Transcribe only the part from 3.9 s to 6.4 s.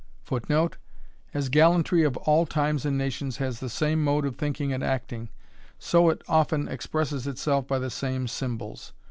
mode of thinking and acting, so it